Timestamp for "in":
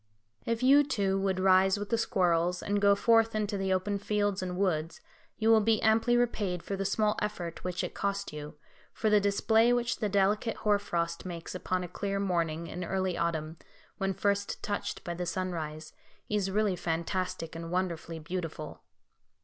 12.65-12.83